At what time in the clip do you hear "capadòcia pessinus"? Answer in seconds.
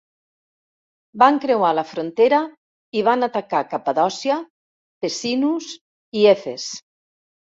3.75-5.69